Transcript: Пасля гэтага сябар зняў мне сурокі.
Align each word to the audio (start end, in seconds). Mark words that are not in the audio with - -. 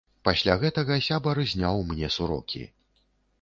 Пасля 0.27 0.53
гэтага 0.63 0.97
сябар 1.07 1.41
зняў 1.51 1.83
мне 1.91 2.11
сурокі. 2.17 2.63